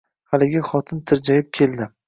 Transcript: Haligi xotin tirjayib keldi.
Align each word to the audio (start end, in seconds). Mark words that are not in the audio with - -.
Haligi 0.35 0.63
xotin 0.71 1.03
tirjayib 1.13 1.55
keldi. 1.61 1.93